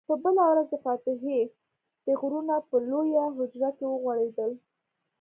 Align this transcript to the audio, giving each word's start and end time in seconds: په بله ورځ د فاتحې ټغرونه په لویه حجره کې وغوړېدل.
په 0.07 0.13
بله 0.23 0.43
ورځ 0.49 0.67
د 0.71 0.75
فاتحې 0.85 1.39
ټغرونه 2.05 2.55
په 2.69 2.75
لویه 2.89 3.23
حجره 3.37 3.69
کې 3.77 3.85
وغوړېدل. 3.87 4.51